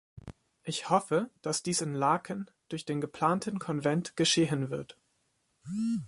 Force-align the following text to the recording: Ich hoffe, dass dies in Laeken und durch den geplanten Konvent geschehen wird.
Ich 0.63 0.89
hoffe, 0.89 1.29
dass 1.43 1.61
dies 1.61 1.81
in 1.81 1.93
Laeken 1.93 2.47
und 2.47 2.51
durch 2.69 2.85
den 2.85 3.01
geplanten 3.01 3.59
Konvent 3.59 4.17
geschehen 4.17 4.71
wird. 4.71 4.97